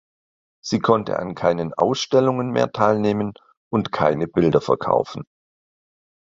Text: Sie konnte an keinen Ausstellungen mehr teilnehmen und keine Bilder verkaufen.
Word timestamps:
Sie 0.63 0.79
konnte 0.79 1.19
an 1.19 1.35
keinen 1.35 1.75
Ausstellungen 1.75 2.49
mehr 2.49 2.71
teilnehmen 2.71 3.33
und 3.71 3.91
keine 3.91 4.25
Bilder 4.27 4.59
verkaufen. 4.59 5.25